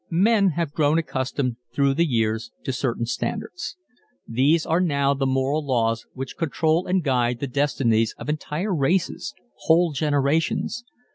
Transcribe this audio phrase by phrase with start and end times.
[0.09, 3.77] _Men have grown accustomed through the years to certain standards.
[4.27, 9.35] These are now the moral laws which control and guide the destinies of entire races,
[9.67, 10.83] whole generations.